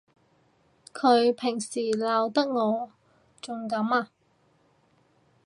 [0.95, 2.91] 佢平時鬧得我
[3.39, 4.09] 仲甘啊！